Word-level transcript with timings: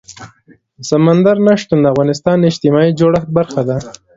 سمندر 0.89 1.37
نه 1.45 1.53
شتون 1.61 1.79
د 1.81 1.85
افغانستان 1.93 2.35
د 2.39 2.43
اجتماعي 2.51 2.91
جوړښت 2.99 3.29
برخه 3.37 3.61
ده. 3.69 3.77